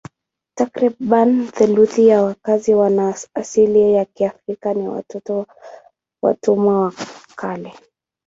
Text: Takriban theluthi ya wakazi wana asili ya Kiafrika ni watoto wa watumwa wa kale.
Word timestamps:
Takriban 0.55 1.47
theluthi 1.51 2.07
ya 2.07 2.23
wakazi 2.23 2.73
wana 2.73 3.15
asili 3.33 3.93
ya 3.93 4.05
Kiafrika 4.05 4.73
ni 4.73 4.87
watoto 4.87 5.37
wa 5.37 5.45
watumwa 6.23 6.75
wa 6.81 6.93
kale. 7.35 7.73